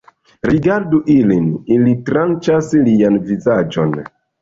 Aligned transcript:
Rigardu 0.51 1.01
ilin, 1.17 1.45
ili 1.77 1.95
tranĉas 2.09 2.75
lian 2.89 3.25
vizaĝon 3.33 3.99